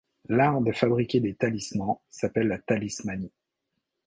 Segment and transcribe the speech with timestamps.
[0.29, 3.31] L'art de fabriquer des talismans s'appelle la talismanie.